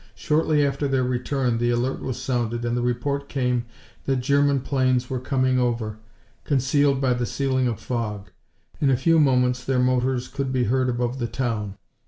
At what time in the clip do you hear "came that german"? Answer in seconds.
3.29-4.61